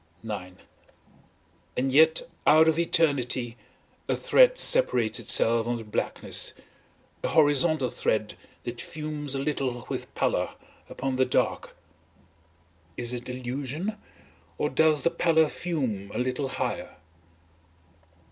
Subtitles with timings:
[0.27, 0.55] IX
[1.77, 3.55] And yet out of eternity
[4.07, 6.53] a thread separates itself on the blackness,
[7.21, 8.33] a horizontal thread
[8.63, 10.55] that fumes a little with pallor
[10.89, 11.75] upon the dark.
[12.97, 13.95] Is it illusion?
[14.57, 16.95] or does the pallor fume A little higher?